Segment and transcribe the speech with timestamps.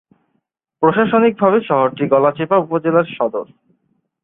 [0.83, 3.45] প্রশাসনিকভাবে শহরটি গলাচিপা উপজেলার সদর।